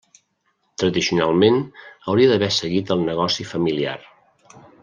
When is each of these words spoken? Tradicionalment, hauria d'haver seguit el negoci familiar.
Tradicionalment, 0.83 1.59
hauria 2.07 2.33
d'haver 2.33 2.51
seguit 2.57 2.97
el 2.99 3.07
negoci 3.13 3.49
familiar. 3.55 3.99